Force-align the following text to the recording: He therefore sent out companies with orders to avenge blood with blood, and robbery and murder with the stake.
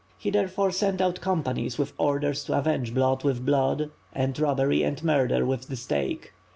He 0.17 0.31
therefore 0.31 0.71
sent 0.71 0.99
out 0.99 1.21
companies 1.21 1.77
with 1.77 1.93
orders 1.95 2.43
to 2.45 2.57
avenge 2.57 2.91
blood 2.91 3.23
with 3.23 3.45
blood, 3.45 3.91
and 4.13 4.39
robbery 4.39 4.81
and 4.81 5.03
murder 5.03 5.45
with 5.45 5.67
the 5.67 5.75
stake. 5.75 6.33